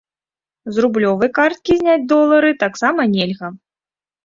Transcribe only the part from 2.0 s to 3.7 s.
долары таксама нельга.